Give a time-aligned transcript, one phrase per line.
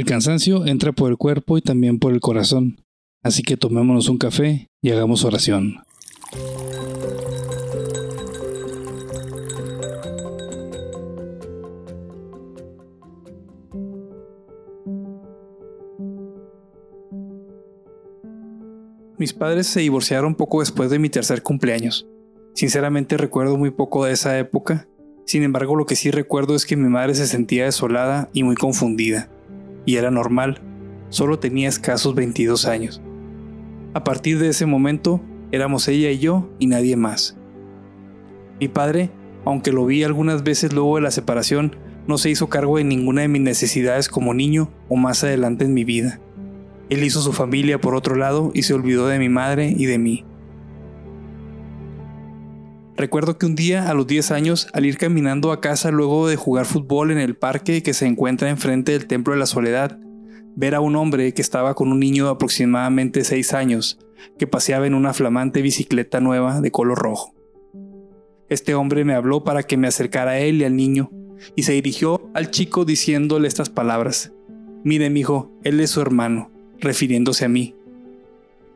[0.00, 2.82] El cansancio entra por el cuerpo y también por el corazón,
[3.22, 5.82] así que tomémonos un café y hagamos oración.
[19.18, 22.08] Mis padres se divorciaron poco después de mi tercer cumpleaños.
[22.54, 24.88] Sinceramente recuerdo muy poco de esa época,
[25.26, 28.56] sin embargo lo que sí recuerdo es que mi madre se sentía desolada y muy
[28.56, 29.28] confundida,
[29.86, 30.60] y era normal,
[31.08, 33.02] solo tenía escasos 22 años.
[33.94, 35.20] A partir de ese momento
[35.52, 37.36] éramos ella y yo y nadie más.
[38.60, 39.10] Mi padre,
[39.44, 41.76] aunque lo vi algunas veces luego de la separación,
[42.06, 45.74] no se hizo cargo de ninguna de mis necesidades como niño o más adelante en
[45.74, 46.20] mi vida.
[46.88, 49.98] Él hizo su familia por otro lado y se olvidó de mi madre y de
[49.98, 50.24] mí.
[52.96, 56.36] Recuerdo que un día, a los 10 años, al ir caminando a casa luego de
[56.36, 59.98] jugar fútbol en el parque que se encuentra enfrente del Templo de la Soledad,
[60.56, 63.98] ver a un hombre que estaba con un niño de aproximadamente 6 años,
[64.38, 67.34] que paseaba en una flamante bicicleta nueva de color rojo.
[68.48, 71.10] Este hombre me habló para que me acercara a él y al niño,
[71.56, 74.32] y se dirigió al chico diciéndole estas palabras.
[74.84, 77.74] Mire, mijo, él es su hermano refiriéndose a mí.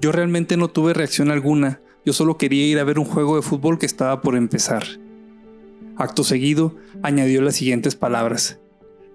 [0.00, 1.80] Yo realmente no tuve reacción alguna,
[2.10, 4.84] yo solo quería ir a ver un juego de fútbol que estaba por empezar.
[5.96, 8.58] Acto seguido, añadió las siguientes palabras.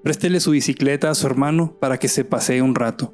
[0.02, 3.14] Préstele su bicicleta a su hermano para que se pasee un rato.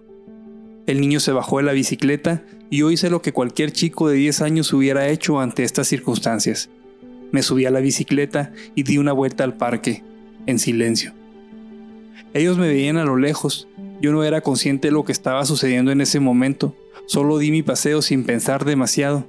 [0.86, 4.18] El niño se bajó de la bicicleta y yo hice lo que cualquier chico de
[4.18, 6.70] 10 años hubiera hecho ante estas circunstancias.
[7.32, 10.04] Me subí a la bicicleta y di una vuelta al parque,
[10.46, 11.12] en silencio.
[12.36, 13.68] Ellos me veían a lo lejos,
[14.00, 16.76] yo no era consciente de lo que estaba sucediendo en ese momento,
[17.08, 19.26] solo di mi paseo sin pensar demasiado.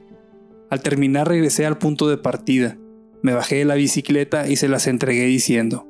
[0.73, 2.78] Al terminar regresé al punto de partida,
[3.20, 5.87] me bajé de la bicicleta y se las entregué diciendo,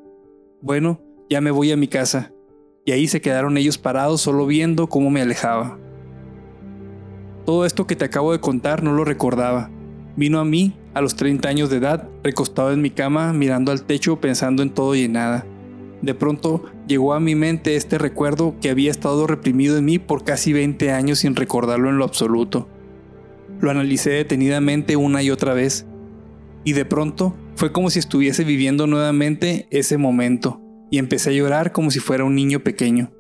[0.61, 2.33] bueno, ya me voy a mi casa,
[2.85, 5.79] y ahí se quedaron ellos parados solo viendo cómo me alejaba.
[7.47, 9.71] Todo esto que te acabo de contar no lo recordaba.
[10.17, 13.85] Vino a mí, a los 30 años de edad, recostado en mi cama, mirando al
[13.85, 15.47] techo, pensando en todo y en nada.
[16.01, 20.25] De pronto llegó a mi mente este recuerdo que había estado reprimido en mí por
[20.25, 22.67] casi 20 años sin recordarlo en lo absoluto.
[23.63, 25.87] Lo analicé detenidamente una y otra vez,
[26.65, 31.71] y de pronto fue como si estuviese viviendo nuevamente ese momento, y empecé a llorar
[31.71, 33.13] como si fuera un niño pequeño.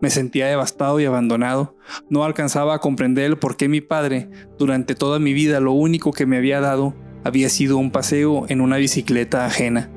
[0.00, 1.76] Me sentía devastado y abandonado,
[2.08, 6.24] no alcanzaba a comprender por qué mi padre, durante toda mi vida lo único que
[6.24, 9.90] me había dado, había sido un paseo en una bicicleta ajena.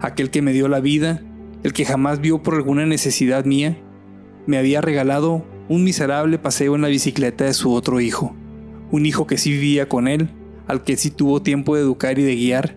[0.00, 1.22] Aquel que me dio la vida,
[1.64, 3.78] el que jamás vio por alguna necesidad mía,
[4.46, 8.34] me había regalado un miserable paseo en la bicicleta de su otro hijo,
[8.90, 10.28] un hijo que sí vivía con él,
[10.66, 12.76] al que sí tuvo tiempo de educar y de guiar,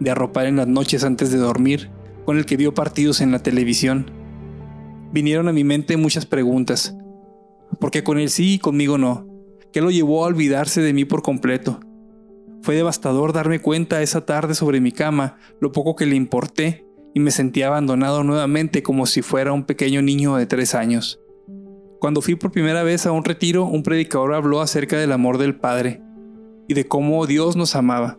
[0.00, 1.90] de arropar en las noches antes de dormir,
[2.24, 4.10] con el que vio partidos en la televisión.
[5.12, 6.94] Vinieron a mi mente muchas preguntas.
[7.80, 9.26] ¿Por qué con él sí y conmigo no?
[9.72, 11.80] ¿Qué lo llevó a olvidarse de mí por completo?
[12.62, 16.84] Fue devastador darme cuenta esa tarde sobre mi cama lo poco que le importé
[17.14, 21.20] y me sentía abandonado nuevamente como si fuera un pequeño niño de tres años.
[22.00, 25.56] Cuando fui por primera vez a un retiro, un predicador habló acerca del amor del
[25.56, 26.00] Padre
[26.68, 28.18] y de cómo Dios nos amaba,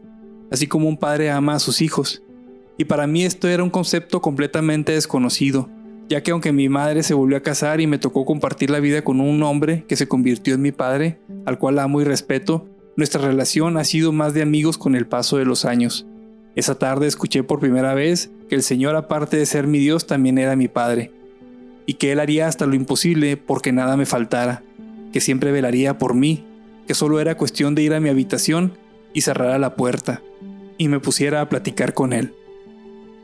[0.52, 2.22] así como un padre ama a sus hijos.
[2.78, 5.70] Y para mí esto era un concepto completamente desconocido,
[6.10, 9.02] ya que aunque mi madre se volvió a casar y me tocó compartir la vida
[9.02, 12.68] con un hombre que se convirtió en mi padre, al cual amo y respeto,
[12.98, 16.06] nuestra relación ha sido más de amigos con el paso de los años.
[16.56, 20.38] Esa tarde escuché por primera vez que el Señor aparte de ser mi Dios también
[20.38, 21.14] era mi Padre,
[21.90, 24.62] y que Él haría hasta lo imposible porque nada me faltara,
[25.12, 26.46] que siempre velaría por mí,
[26.88, 28.78] que solo era cuestión de ir a mi habitación
[29.12, 30.22] y cerrar la puerta,
[30.78, 32.36] y me pusiera a platicar con Él.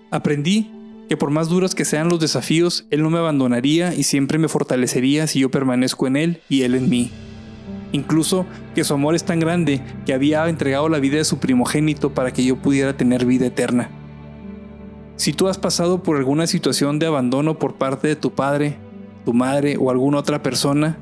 [0.10, 0.72] Aprendí
[1.08, 4.48] que por más duros que sean los desafíos, Él no me abandonaría y siempre me
[4.48, 7.12] fortalecería si yo permanezco en Él y Él en mí
[7.92, 12.14] incluso que su amor es tan grande que había entregado la vida de su primogénito
[12.16, 13.90] para que yo pudiera tener vida eterna.
[15.18, 18.78] Si tú has pasado por alguna situación de abandono por parte de tu padre,
[19.24, 20.98] tu madre o alguna otra persona,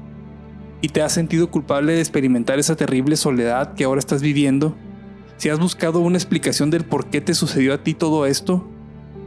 [0.82, 4.76] y te has sentido culpable de experimentar esa terrible soledad que ahora estás viviendo,
[5.38, 8.70] si has buscado una explicación del por qué te sucedió a ti todo esto,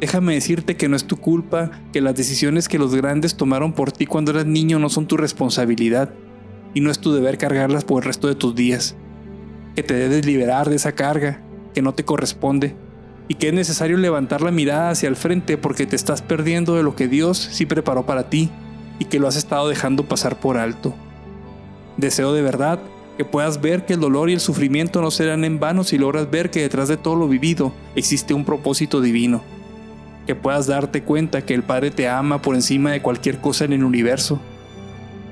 [0.01, 3.91] déjame decirte que no es tu culpa, que las decisiones que los grandes tomaron por
[3.91, 6.11] ti cuando eras niño no son tu responsabilidad
[6.75, 8.95] y no es tu deber cargarlas por el resto de tus días.
[9.75, 11.43] Que te debes liberar de esa carga
[11.75, 12.77] que no te corresponde
[13.29, 16.83] y que es necesario levantar la mirada hacia el frente porque te estás perdiendo de
[16.83, 18.51] lo que Dios sí preparó para ti
[18.99, 20.95] y que lo has estado dejando pasar por alto.
[21.97, 22.79] Deseo de verdad
[23.17, 26.31] que puedas ver que el dolor y el sufrimiento no serán en vano si logras
[26.31, 29.43] ver que detrás de todo lo vivido existe un propósito divino.
[30.27, 33.73] que puedas darte cuenta que el Padre te ama por encima de cualquier cosa en
[33.73, 34.41] el universo,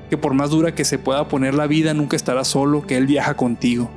[0.09, 3.05] que por más dura que se pueda poner la vida nunca estarás solo, que Él
[3.05, 3.89] viaja contigo,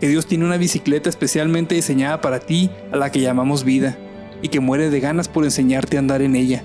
[0.00, 3.96] que Dios tiene una bicicleta especialmente diseñada para ti a la que llamamos vida,
[4.42, 6.62] y que muere de ganas por enseñarte a andar en ella,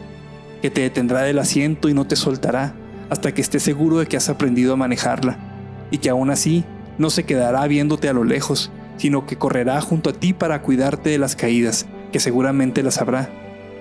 [0.62, 2.76] que te detendrá del asiento y no te soltará
[3.10, 5.38] hasta que estés seguro de que has aprendido a manejarla,
[5.92, 6.64] y que aún así
[6.98, 11.10] no se quedará viéndote a lo lejos, sino que correrá junto a ti para cuidarte
[11.10, 13.30] de las caídas, que seguramente las habrá.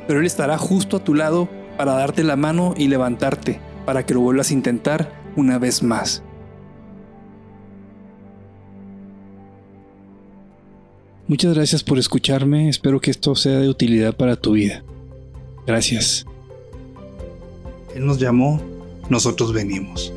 [0.09, 4.15] Pero Él estará justo a tu lado para darte la mano y levantarte, para que
[4.15, 6.25] lo vuelvas a intentar una vez más.
[11.31, 14.83] Muchas gracias por escucharme, espero que esto sea de utilidad para tu vida.
[15.65, 16.27] Gracias.
[17.95, 18.61] Él nos llamó,
[19.09, 20.13] nosotros venimos.